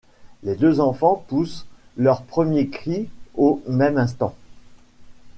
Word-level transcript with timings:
Les 0.41 0.55
deux 0.55 0.79
enfants 0.79 1.23
poussent 1.27 1.67
leur 1.95 2.23
premier 2.23 2.69
cri 2.69 3.07
au 3.35 3.61
même 3.67 3.99
instant. 3.99 4.33